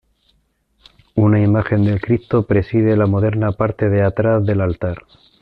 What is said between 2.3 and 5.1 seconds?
preside la moderna parte de atrás del altar.